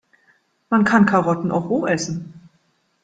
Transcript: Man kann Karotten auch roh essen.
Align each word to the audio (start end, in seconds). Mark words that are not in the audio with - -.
Man 0.71 0.83
kann 0.83 1.05
Karotten 1.05 1.51
auch 1.51 1.69
roh 1.69 1.85
essen. 1.85 2.33